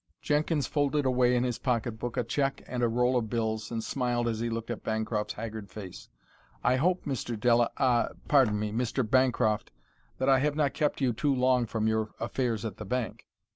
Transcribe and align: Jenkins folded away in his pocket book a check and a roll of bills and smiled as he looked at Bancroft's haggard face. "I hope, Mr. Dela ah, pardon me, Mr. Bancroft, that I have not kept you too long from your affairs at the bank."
Jenkins 0.19 0.65
folded 0.65 1.05
away 1.05 1.35
in 1.35 1.43
his 1.43 1.59
pocket 1.59 1.99
book 1.99 2.17
a 2.17 2.23
check 2.23 2.63
and 2.65 2.81
a 2.81 2.87
roll 2.89 3.15
of 3.17 3.29
bills 3.29 3.69
and 3.69 3.83
smiled 3.83 4.27
as 4.27 4.39
he 4.39 4.49
looked 4.49 4.71
at 4.71 4.83
Bancroft's 4.83 5.33
haggard 5.35 5.69
face. 5.69 6.09
"I 6.63 6.77
hope, 6.77 7.05
Mr. 7.05 7.39
Dela 7.39 7.69
ah, 7.77 8.07
pardon 8.27 8.57
me, 8.59 8.71
Mr. 8.71 9.07
Bancroft, 9.07 9.69
that 10.17 10.27
I 10.27 10.39
have 10.39 10.55
not 10.55 10.73
kept 10.73 11.01
you 11.01 11.13
too 11.13 11.35
long 11.35 11.67
from 11.67 11.85
your 11.85 12.15
affairs 12.19 12.65
at 12.65 12.77
the 12.77 12.85
bank." 12.85 13.27